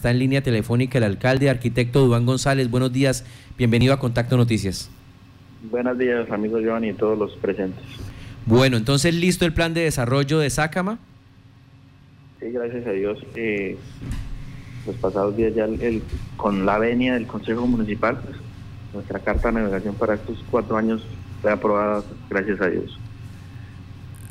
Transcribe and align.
Está 0.00 0.12
en 0.12 0.18
línea 0.18 0.40
telefónica 0.40 0.96
el 0.96 1.04
alcalde, 1.04 1.50
arquitecto 1.50 2.00
Dubán 2.00 2.24
González. 2.24 2.70
Buenos 2.70 2.90
días, 2.90 3.22
bienvenido 3.58 3.92
a 3.92 3.98
Contacto 3.98 4.38
Noticias. 4.38 4.88
Buenos 5.70 5.98
días, 5.98 6.30
amigos 6.30 6.62
Giovanni 6.62 6.88
y 6.88 6.92
todos 6.94 7.18
los 7.18 7.32
presentes. 7.32 7.84
Bueno, 8.46 8.78
entonces, 8.78 9.14
¿listo 9.14 9.44
el 9.44 9.52
plan 9.52 9.74
de 9.74 9.82
desarrollo 9.82 10.38
de 10.38 10.48
Sácama? 10.48 10.98
Sí, 12.40 12.46
gracias 12.50 12.86
a 12.86 12.92
Dios. 12.92 13.18
Eh, 13.34 13.76
los 14.86 14.96
pasados 14.96 15.36
días 15.36 15.54
ya 15.54 15.66
con 16.38 16.64
la 16.64 16.78
venia 16.78 17.12
del 17.12 17.26
Consejo 17.26 17.66
Municipal, 17.66 18.22
pues, 18.24 18.36
nuestra 18.94 19.18
carta 19.18 19.48
de 19.48 19.56
navegación 19.56 19.96
para 19.96 20.14
estos 20.14 20.42
cuatro 20.50 20.78
años 20.78 21.02
fue 21.42 21.52
aprobada, 21.52 22.02
gracias 22.30 22.58
a 22.62 22.68
Dios. 22.68 22.98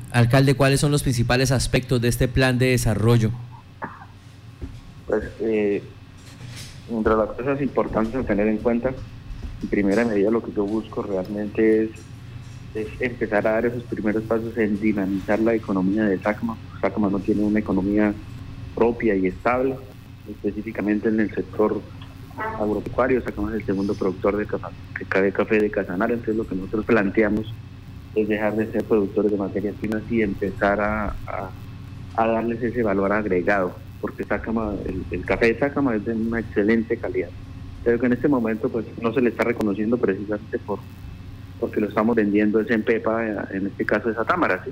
Alcalde, 0.09 0.55
¿cuáles 0.55 0.79
son 0.79 0.91
los 0.91 1.03
principales 1.03 1.51
aspectos 1.51 2.01
de 2.01 2.07
este 2.07 2.27
plan 2.27 2.57
de 2.57 2.71
desarrollo? 2.71 3.29
Pues, 5.09 5.23
eh, 5.41 5.81
entre 6.87 7.15
las 7.15 7.29
cosas 7.29 7.59
importantes 7.61 8.15
a 8.15 8.23
tener 8.23 8.47
en 8.47 8.57
cuenta, 8.57 8.93
en 9.61 9.67
primera 9.67 10.05
medida 10.05 10.29
lo 10.29 10.43
que 10.43 10.51
yo 10.53 10.65
busco 10.65 11.01
realmente 11.01 11.83
es, 11.83 11.89
es 12.75 12.87
empezar 13.01 13.47
a 13.47 13.53
dar 13.53 13.65
esos 13.65 13.83
primeros 13.83 14.21
pasos 14.23 14.55
en 14.57 14.79
dinamizar 14.79 15.39
la 15.39 15.55
economía 15.55 16.05
de 16.05 16.19
SACMA. 16.19 16.55
SACMA 16.79 17.09
no 17.09 17.19
tiene 17.19 17.41
una 17.41 17.59
economía 17.59 18.13
propia 18.75 19.15
y 19.15 19.25
estable, 19.25 19.75
específicamente 20.29 21.09
en 21.09 21.19
el 21.19 21.33
sector 21.33 21.81
agropecuario, 22.59 23.21
SACMA 23.21 23.49
es 23.49 23.55
el 23.55 23.65
segundo 23.65 23.95
productor 23.95 24.37
de 24.37 24.45
café 24.45 25.21
de, 25.21 25.31
café 25.31 25.59
de 25.59 25.71
Casanare, 25.71 26.13
entonces 26.13 26.35
lo 26.35 26.47
que 26.47 26.55
nosotros 26.55 26.85
planteamos 26.85 27.51
es 28.13 28.27
dejar 28.27 28.55
de 28.55 28.71
ser 28.71 28.83
productores 28.83 29.31
de 29.31 29.37
materias 29.37 29.75
primas 29.79 30.03
y 30.09 30.21
empezar 30.21 30.79
a, 30.79 31.15
darles 32.15 32.61
ese 32.61 32.83
valor 32.83 33.11
agregado, 33.11 33.73
porque 34.01 34.23
el, 34.23 35.25
café 35.25 35.53
de 35.53 35.59
Sácama 35.59 35.95
es 35.95 36.05
de 36.05 36.13
una 36.13 36.39
excelente 36.39 36.97
calidad, 36.97 37.29
pero 37.83 37.99
que 37.99 38.05
en 38.05 38.13
este 38.13 38.27
momento 38.27 38.69
pues 38.69 38.85
no 39.01 39.13
se 39.13 39.21
le 39.21 39.29
está 39.29 39.43
reconociendo 39.43 39.97
precisamente 39.97 40.59
por 40.59 40.79
porque 41.59 41.81
lo 41.81 41.89
estamos 41.89 42.15
vendiendo 42.15 42.61
es 42.61 42.71
en 42.71 42.83
Pepa, 42.83 43.47
en 43.51 43.67
este 43.67 43.85
caso 43.85 44.09
es 44.09 44.17
a 44.17 44.61
¿sí? 44.63 44.71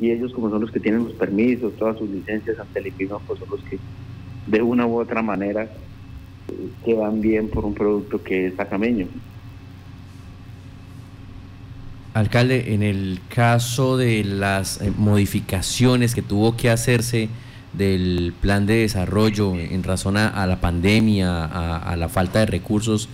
Y 0.00 0.10
ellos 0.10 0.32
como 0.32 0.48
son 0.48 0.62
los 0.62 0.70
que 0.70 0.80
tienen 0.80 1.04
los 1.04 1.12
permisos, 1.12 1.76
todas 1.76 1.98
sus 1.98 2.08
licencias 2.08 2.58
ante 2.58 2.78
el 2.78 2.92
pues 2.96 3.38
son 3.38 3.50
los 3.50 3.60
que 3.64 3.78
de 4.46 4.62
una 4.62 4.86
u 4.86 4.98
otra 4.98 5.22
manera 5.22 5.64
eh, 5.64 6.68
quedan 6.84 7.20
bien 7.20 7.48
por 7.48 7.64
un 7.64 7.74
producto 7.74 8.22
que 8.22 8.46
es 8.46 8.54
sacameño. 8.54 9.06
Alcalde, 12.14 12.72
en 12.74 12.82
el 12.82 13.20
caso 13.28 13.96
de 13.96 14.22
las 14.24 14.80
eh, 14.80 14.92
modificaciones 14.96 16.14
que 16.14 16.22
tuvo 16.22 16.56
que 16.56 16.70
hacerse 16.70 17.28
del 17.76 18.32
plan 18.40 18.66
de 18.66 18.76
desarrollo 18.76 19.54
en 19.56 19.82
razón 19.82 20.16
a, 20.16 20.46
la 20.46 20.60
pandemia, 20.60 21.44
a, 21.44 21.96
la 21.96 22.08
falta 22.08 22.40
de 22.40 22.46
recursos, 22.46 23.08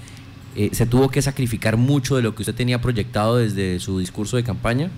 eh, 0.56 0.70
¿se 0.72 0.86
tuvo 0.86 1.08
que 1.08 1.22
sacrificar 1.22 1.77
mucho 1.77 2.16
de 2.16 2.22
lo 2.22 2.34
que 2.34 2.42
usted 2.42 2.55
tenía 2.55 2.81
proyectado 2.81 3.36
desde 3.36 3.78
su 3.78 3.98
discurso 3.98 4.36
de 4.36 4.44
campaña? 4.44 4.91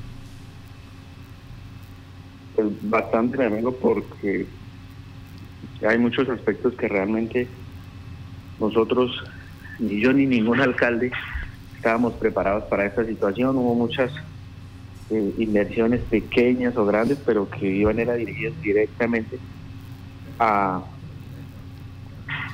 Pues 2.57 2.69
bastante, 2.83 3.45
amigo, 3.45 3.73
porque 3.77 4.47
hay 5.87 5.99
muchos 5.99 6.29
aspectos 6.29 6.75
que 6.75 6.89
realmente 6.89 7.49
nosotros, 8.59 9.23
ni 9.79 10.01
yo 10.01 10.13
ni 10.13 10.27
ningún 10.27 10.61
alcalde, 10.61 11.13
estábamos 11.77 12.15
preparados 12.15 12.65
para 12.65 12.87
esta 12.87 13.05
situación. 13.05 13.57
Hubo 13.57 13.75
muchas 13.75 14.13
eh, 15.11 15.35
inversiones 15.39 16.01
pequeñas 16.03 16.77
o 16.77 16.85
grandes, 16.87 17.19
pero 17.25 17.49
que 17.49 17.67
iban 17.67 17.99
a 18.01 18.15
dirigidas 18.15 18.61
directamente 18.61 19.39
a, 20.39 20.83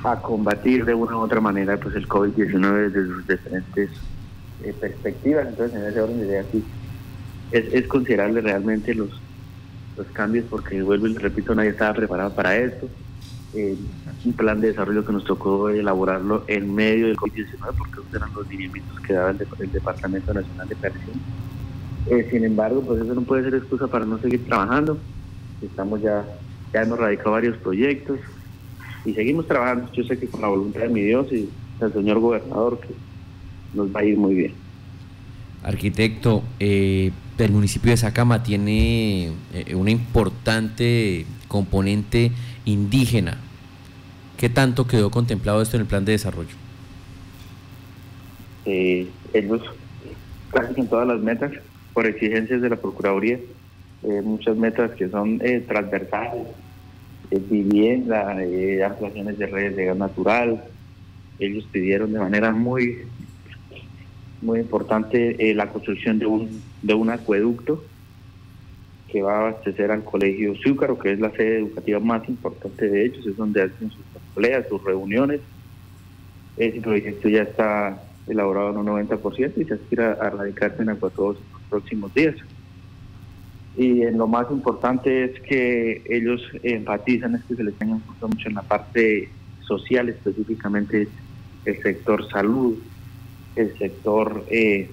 a 0.04 0.16
combatir 0.20 0.84
de 0.84 0.94
una 0.94 1.16
u 1.16 1.20
otra 1.20 1.40
manera 1.40 1.76
pues 1.78 1.94
el 1.94 2.08
COVID-19 2.08 2.90
desde 2.90 3.06
sus 3.06 3.26
diferentes 3.26 3.90
eh, 4.62 4.74
perspectivas. 4.80 5.48
Entonces, 5.48 5.80
en 5.80 5.86
ese 5.88 6.00
orden 6.00 6.20
de 6.20 6.26
ideas, 6.26 6.46
sí, 6.52 6.64
es, 7.52 7.72
es 7.72 7.86
considerable 7.86 8.40
realmente 8.40 8.94
los, 8.94 9.10
los 9.96 10.06
cambios, 10.08 10.46
porque 10.50 10.82
vuelvo 10.82 11.06
y 11.06 11.14
repito, 11.14 11.54
nadie 11.54 11.70
estaba 11.70 11.94
preparado 11.94 12.34
para 12.34 12.56
esto 12.56 12.88
un 13.54 14.32
plan 14.34 14.60
de 14.60 14.68
desarrollo 14.68 15.04
que 15.04 15.12
nos 15.12 15.24
tocó 15.24 15.70
elaborarlo 15.70 16.44
en 16.48 16.74
medio 16.74 17.06
del 17.06 17.16
COVID-19 17.16 17.74
porque 17.78 18.00
esos 18.00 18.14
eran 18.14 18.32
los 18.34 18.48
lineamientos 18.48 19.00
que 19.00 19.14
daba 19.14 19.30
el, 19.30 19.72
Departamento 19.72 20.34
Nacional 20.34 20.68
de 20.68 20.76
Planeación. 20.76 21.16
Eh, 22.06 22.26
sin 22.30 22.44
embargo, 22.44 22.82
pues 22.82 23.02
eso 23.02 23.14
no 23.14 23.22
puede 23.22 23.44
ser 23.44 23.54
excusa 23.54 23.86
para 23.86 24.04
no 24.04 24.18
seguir 24.18 24.44
trabajando. 24.46 24.98
Estamos 25.62 26.00
ya, 26.00 26.24
ya 26.72 26.82
hemos 26.82 26.98
radicado 26.98 27.32
varios 27.32 27.56
proyectos 27.58 28.20
y 29.04 29.12
seguimos 29.14 29.46
trabajando. 29.46 29.90
Yo 29.92 30.04
sé 30.04 30.18
que 30.18 30.28
con 30.28 30.40
la 30.40 30.48
voluntad 30.48 30.80
de 30.80 30.88
mi 30.88 31.02
Dios 31.02 31.30
y 31.32 31.48
del 31.80 31.92
señor 31.92 32.18
gobernador 32.20 32.80
que 32.80 32.88
nos 33.74 33.94
va 33.94 34.00
a 34.00 34.04
ir 34.04 34.16
muy 34.16 34.34
bien. 34.34 34.52
Arquitecto, 35.62 36.42
eh, 36.60 37.10
el 37.38 37.52
municipio 37.52 37.90
de 37.90 37.96
Sacama 37.96 38.42
tiene 38.42 39.32
eh, 39.52 39.74
una 39.74 39.90
importante 39.90 41.26
componente 41.48 42.32
indígena. 42.64 43.38
¿Qué 44.36 44.48
tanto 44.48 44.86
quedó 44.86 45.10
contemplado 45.10 45.60
esto 45.60 45.76
en 45.76 45.82
el 45.82 45.88
plan 45.88 46.04
de 46.04 46.12
desarrollo? 46.12 46.54
Eh, 48.64 49.08
ellos, 49.32 49.62
casi 50.52 50.80
en 50.80 50.86
todas 50.86 51.08
las 51.08 51.20
metas, 51.20 51.52
por 51.98 52.06
exigencias 52.06 52.62
de 52.62 52.70
la 52.70 52.76
Procuraduría, 52.76 53.40
eh, 54.04 54.22
muchas 54.22 54.56
metas 54.56 54.92
que 54.92 55.08
son 55.08 55.40
eh, 55.42 55.64
transversales, 55.66 56.46
vivienda, 57.28 58.36
ampliaciones 58.86 59.36
de 59.36 59.46
redes 59.46 59.74
de 59.74 59.86
gas 59.86 59.96
natural. 59.96 60.62
Ellos 61.40 61.66
pidieron 61.72 62.12
de 62.12 62.20
manera 62.20 62.52
muy 62.52 62.98
muy 64.40 64.60
importante 64.60 65.52
la 65.54 65.70
construcción 65.70 66.20
de 66.20 66.26
un 66.26 66.62
de 66.82 66.94
un 66.94 67.10
acueducto 67.10 67.82
que 69.08 69.20
va 69.20 69.34
a 69.34 69.40
abastecer 69.40 69.90
al 69.90 70.04
Colegio 70.04 70.54
Zúcaro, 70.62 71.00
que 71.00 71.14
es 71.14 71.18
la 71.18 71.32
sede 71.32 71.58
educativa 71.58 71.98
más 71.98 72.28
importante 72.28 72.88
de 72.88 73.06
ellos, 73.06 73.26
es 73.26 73.36
donde 73.36 73.62
hacen 73.62 73.90
sus 73.90 74.04
asambleas, 74.14 74.68
sus 74.68 74.84
reuniones. 74.84 75.40
Ese 76.56 76.80
proyecto 76.80 77.28
ya 77.28 77.42
está 77.42 78.00
elaborado 78.28 78.70
en 78.70 78.76
un 78.76 78.86
90% 78.86 79.52
y 79.56 79.64
se 79.64 79.74
aspira 79.74 80.12
a 80.12 80.30
radicarse 80.30 80.82
en 80.82 80.90
los 80.90 81.00
próximos 81.68 82.12
días. 82.14 82.36
Y 83.76 84.02
en 84.02 84.18
lo 84.18 84.26
más 84.26 84.50
importante 84.50 85.24
es 85.24 85.40
que 85.42 86.02
ellos 86.08 86.42
enfatizan 86.62 87.36
es 87.36 87.44
que 87.44 87.54
se 87.54 87.64
les 87.64 87.74
tenga 87.76 87.94
en 87.94 88.00
cuenta 88.00 88.26
mucho 88.26 88.48
en 88.48 88.54
la 88.54 88.62
parte 88.62 89.28
social, 89.60 90.08
específicamente 90.08 91.08
el 91.64 91.82
sector 91.82 92.28
salud, 92.30 92.76
el 93.54 93.76
sector 93.78 94.44
eh, 94.50 94.90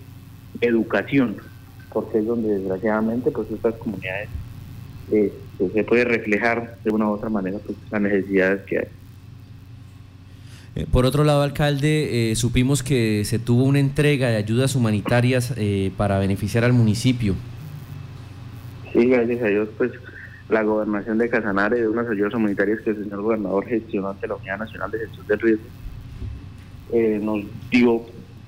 educación 0.61 1.37
porque 1.95 2.19
es 2.19 2.25
donde 2.25 2.49
desgraciadamente 2.59 3.31
pues 3.31 3.49
estas 3.49 3.75
comunidades 3.75 4.27
eh, 5.13 5.31
pues, 5.57 5.71
se 5.71 5.83
puede 5.85 6.03
reflejar 6.03 6.77
de 6.83 6.91
una 6.91 7.07
u 7.07 7.13
otra 7.13 7.29
manera 7.29 7.57
pues 7.65 7.77
las 7.89 8.01
necesidades 8.01 8.63
que 8.63 8.79
hay. 8.79 8.87
Eh, 10.75 10.85
por 10.91 11.05
otro 11.05 11.23
lado, 11.23 11.41
alcalde, 11.41 12.31
eh, 12.31 12.35
supimos 12.35 12.83
que 12.83 13.23
se 13.25 13.39
tuvo 13.39 13.63
una 13.63 13.79
entrega 13.79 14.29
de 14.29 14.35
ayudas 14.35 14.75
humanitarias 14.75 15.53
para 15.97 16.19
beneficiar 16.19 16.63
al 16.63 16.73
municipio. 16.73 17.35
Sí, 18.91 19.05
gracias 19.05 19.41
a 19.41 19.47
Dios, 19.47 19.69
pues 19.77 19.91
la 20.49 20.63
gobernación 20.63 21.17
de 21.17 21.29
Casanare 21.29 21.81
de 21.81 21.87
unas 21.87 22.07
ayudas 22.07 22.33
humanitarias 22.33 22.81
que 22.81 22.91
el 22.91 23.03
señor 23.03 23.21
gobernador 23.21 23.65
gestionó 23.65 24.09
ante 24.09 24.27
la 24.27 24.35
Unidad 24.35 24.59
Nacional 24.59 24.91
de 24.91 24.99
Gestión 24.99 25.27
del 25.27 25.39
Riesgo, 25.39 25.65
nos 27.21 27.43
dio 27.71 28.05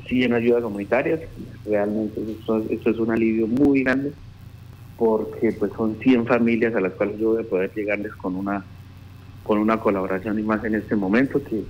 en 0.10 0.34
ayudas 0.34 0.64
comunitarias. 0.64 1.22
Realmente 1.66 2.22
esto, 2.32 2.64
es 2.70 2.98
un 3.00 3.12
alivio 3.12 3.48
muy 3.48 3.84
grande 3.84 4.14
porque 4.98 5.52
pues 5.52 5.72
son 5.74 5.98
100 6.00 6.26
familias 6.26 6.76
a 6.76 6.82
las 6.82 6.94
cuales 6.94 7.20
yo 7.20 7.34
voy 7.34 7.44
a 7.44 7.48
poder 7.48 7.72
llegarles 7.76 8.14
con 8.14 8.36
una 8.36 8.64
con 9.44 9.60
una 9.60 9.80
colaboración 9.80 10.40
y 10.40 10.44
más 10.44 10.64
en 10.66 10.76
este 10.76 10.96
momento 10.96 11.42
que 11.42 11.64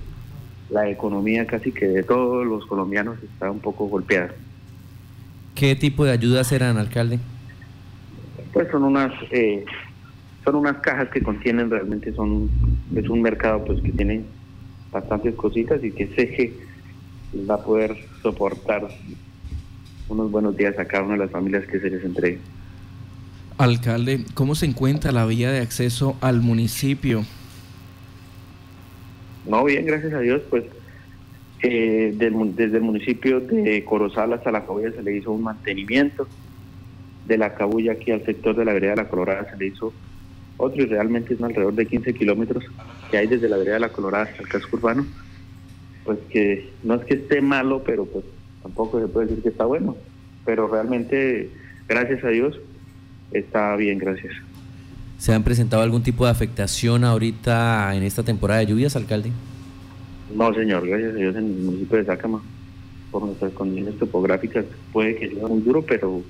la 0.70 0.88
economía 0.88 1.46
casi 1.46 1.72
que 1.72 1.86
de 1.86 2.02
todos 2.02 2.46
los 2.46 2.66
colombianos 2.66 3.16
está 3.22 3.50
un 3.50 3.60
poco 3.60 3.86
golpeada. 3.86 4.30
¿Qué 5.54 5.74
tipo 5.74 6.04
de 6.04 6.12
ayudas 6.12 6.52
eran, 6.52 6.76
alcalde? 6.76 7.18
Pues 8.52 8.68
son 8.70 8.84
unas 8.84 9.12
eh, 9.30 9.64
son 10.44 10.56
unas 10.56 10.78
cajas 10.78 11.08
que 11.10 11.22
contienen 11.22 11.70
realmente 11.70 12.12
son 12.14 12.50
es 12.94 13.08
un 13.08 13.20
mercado 13.20 13.64
pues 13.64 13.82
que 13.82 13.92
tiene 13.92 14.22
bastantes 14.90 15.34
cositas 15.34 15.82
y 15.82 15.90
que 15.90 16.06
se 16.08 16.54
va 17.48 17.56
a 17.56 17.62
poder 17.62 17.96
soportar 18.22 18.88
unos 20.08 20.30
buenos 20.30 20.56
días 20.56 20.78
a 20.78 20.84
cada 20.86 21.04
una 21.04 21.14
de 21.14 21.20
las 21.20 21.30
familias 21.30 21.66
que 21.66 21.78
se 21.78 21.90
les 21.90 22.02
entregue. 22.04 22.38
Alcalde, 23.58 24.24
¿cómo 24.34 24.54
se 24.54 24.66
encuentra 24.66 25.12
la 25.12 25.26
vía 25.26 25.50
de 25.50 25.60
acceso 25.60 26.16
al 26.20 26.40
municipio? 26.40 27.24
No, 29.48 29.64
bien, 29.64 29.86
gracias 29.86 30.12
a 30.12 30.20
Dios, 30.20 30.42
pues 30.50 30.64
eh, 31.62 32.12
desde 32.14 32.76
el 32.76 32.82
municipio 32.82 33.40
de 33.40 33.84
Corozal 33.84 34.32
hasta 34.34 34.52
la 34.52 34.66
Cabulla 34.66 34.92
se 34.92 35.02
le 35.02 35.16
hizo 35.16 35.32
un 35.32 35.42
mantenimiento, 35.42 36.28
de 37.24 37.38
la 37.38 37.54
Cabulla 37.54 37.92
aquí 37.92 38.10
al 38.10 38.24
sector 38.24 38.56
de 38.56 38.64
la 38.64 38.72
vereda 38.72 38.90
de 38.92 39.02
la 39.02 39.08
Colorada 39.08 39.50
se 39.50 39.56
le 39.56 39.66
hizo 39.68 39.94
otro 40.56 40.82
y 40.82 40.86
realmente 40.86 41.34
es 41.34 41.42
alrededor 41.42 41.74
de 41.74 41.86
15 41.86 42.14
kilómetros 42.14 42.64
que 43.10 43.18
hay 43.18 43.26
desde 43.26 43.48
la 43.48 43.56
vereda 43.58 43.74
de 43.74 43.80
la 43.80 43.92
Colorada 43.92 44.24
hasta 44.24 44.42
el 44.42 44.48
casco 44.48 44.76
urbano, 44.76 45.06
pues 46.04 46.18
que 46.30 46.78
no 46.82 46.94
es 46.94 47.04
que 47.06 47.14
esté 47.14 47.40
malo, 47.40 47.82
pero 47.84 48.06
pues 48.06 48.24
tampoco 48.62 49.00
se 49.00 49.08
puede 49.08 49.28
decir 49.28 49.42
que 49.42 49.50
está 49.50 49.64
bueno, 49.64 49.96
pero 50.44 50.68
realmente, 50.68 51.54
gracias 51.88 52.22
a 52.24 52.28
Dios, 52.28 52.58
está 53.30 53.76
bien, 53.76 53.98
gracias. 53.98 54.32
¿Se 55.18 55.34
han 55.34 55.42
presentado 55.42 55.82
algún 55.82 56.02
tipo 56.02 56.24
de 56.24 56.30
afectación 56.30 57.04
ahorita 57.04 57.94
en 57.94 58.04
esta 58.04 58.22
temporada 58.22 58.60
de 58.60 58.66
lluvias, 58.66 58.94
alcalde? 58.94 59.32
No, 60.34 60.54
señor, 60.54 60.86
gracias 60.86 61.12
a 61.12 61.16
Dios 61.16 61.36
en 61.36 61.44
el 61.44 61.56
municipio 61.56 61.98
de 61.98 62.04
Sácama, 62.04 62.40
por 63.10 63.24
nuestras 63.24 63.52
condiciones 63.52 63.98
topográficas, 63.98 64.64
puede 64.92 65.16
que 65.16 65.30
sea 65.30 65.48
muy 65.48 65.60
duro, 65.60 65.82
pero 65.82 66.22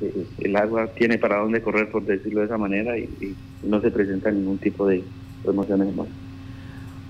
eh, 0.00 0.26
el 0.38 0.56
agua 0.56 0.86
tiene 0.94 1.18
para 1.18 1.38
dónde 1.38 1.60
correr, 1.60 1.90
por 1.90 2.04
decirlo 2.04 2.40
de 2.40 2.46
esa 2.46 2.58
manera, 2.58 2.96
y, 2.96 3.34
no 3.64 3.80
se 3.80 3.90
presenta 3.90 4.30
ningún 4.30 4.58
tipo 4.58 4.86
de 4.86 5.02
emociones 5.44 5.94
más. 5.94 6.08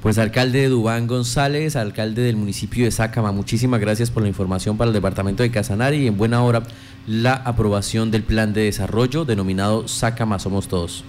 Pues 0.03 0.19
alcalde 0.19 0.69
Dubán 0.69 1.07
González, 1.07 1.77
alcalde 1.77 2.23
del 2.23 2.35
municipio 2.35 2.85
de 2.85 2.91
Sácama, 2.91 3.31
muchísimas 3.31 3.81
gracias 3.81 4.11
por 4.11 4.25
la 4.25 4.29
información 4.29 4.77
para 4.77 4.89
el 4.89 4.95
departamento 4.95 5.45
de 5.45 5.53
Casanare 5.53 5.97
y 5.97 6.09
en 6.09 6.17
buena 6.17 6.43
hora 6.43 6.65
la 7.07 7.35
aprobación 7.35 8.11
del 8.11 8.25
plan 8.25 8.53
de 8.53 8.63
desarrollo 8.63 9.25
denominado 9.25 9.87
Sácama 9.87 10.41
Somos 10.41 10.67
Todos. 10.67 11.05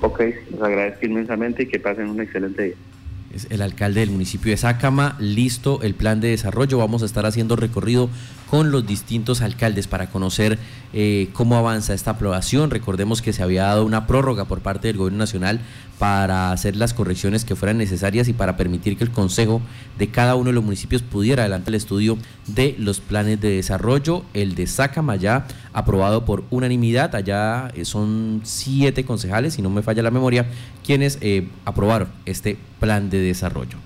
Ok, 0.00 0.22
les 0.50 0.60
agradezco 0.60 1.06
inmensamente 1.06 1.62
y 1.62 1.66
que 1.68 1.78
pasen 1.78 2.08
un 2.08 2.20
excelente 2.20 2.62
día 2.64 2.74
es 3.34 3.48
el 3.50 3.62
alcalde 3.62 4.00
del 4.00 4.10
municipio 4.10 4.52
de 4.52 4.56
Sácama, 4.56 5.16
listo 5.18 5.82
el 5.82 5.94
plan 5.94 6.20
de 6.20 6.28
desarrollo. 6.28 6.78
Vamos 6.78 7.02
a 7.02 7.06
estar 7.06 7.26
haciendo 7.26 7.56
recorrido 7.56 8.08
con 8.48 8.70
los 8.70 8.86
distintos 8.86 9.42
alcaldes 9.42 9.88
para 9.88 10.06
conocer 10.06 10.58
eh, 10.96 11.28
cómo 11.32 11.56
avanza 11.56 11.92
esta 11.92 12.12
aprobación. 12.12 12.70
Recordemos 12.70 13.20
que 13.20 13.32
se 13.32 13.42
había 13.42 13.64
dado 13.64 13.84
una 13.84 14.06
prórroga 14.06 14.44
por 14.44 14.60
parte 14.60 14.86
del 14.86 14.96
gobierno 14.96 15.18
nacional 15.18 15.58
para 15.98 16.52
hacer 16.52 16.76
las 16.76 16.94
correcciones 16.94 17.44
que 17.44 17.56
fueran 17.56 17.78
necesarias 17.78 18.28
y 18.28 18.32
para 18.32 18.56
permitir 18.56 18.96
que 18.96 19.02
el 19.02 19.10
consejo 19.10 19.60
de 19.98 20.08
cada 20.08 20.36
uno 20.36 20.50
de 20.50 20.54
los 20.54 20.62
municipios 20.62 21.02
pudiera 21.02 21.42
adelantar 21.42 21.70
el 21.70 21.74
estudio 21.74 22.16
de 22.46 22.76
los 22.78 23.00
planes 23.00 23.40
de 23.40 23.50
desarrollo. 23.50 24.24
El 24.34 24.54
de 24.54 24.68
Sácama 24.68 25.16
ya 25.16 25.48
aprobado 25.72 26.24
por 26.24 26.44
unanimidad, 26.50 27.14
allá 27.16 27.72
eh, 27.74 27.84
son 27.84 28.42
siete 28.44 29.04
concejales, 29.04 29.54
si 29.54 29.62
no 29.62 29.70
me 29.70 29.82
falla 29.82 30.00
la 30.00 30.12
memoria, 30.12 30.46
quienes 30.86 31.18
eh, 31.20 31.48
aprobaron 31.64 32.08
este 32.24 32.56
plan 32.78 33.10
de 33.10 33.18
desarrollo. 33.18 33.78